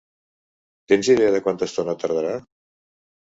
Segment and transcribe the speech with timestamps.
[0.91, 2.33] Tens idea de quanta estona tardarà?